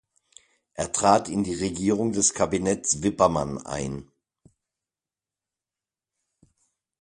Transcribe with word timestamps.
Er 0.73 0.91
trat 0.91 1.29
in 1.29 1.43
die 1.43 1.53
Regierung 1.53 2.11
des 2.11 2.33
Kabinetts 2.33 3.03
Wippermann 3.03 3.59
ein. 3.63 4.09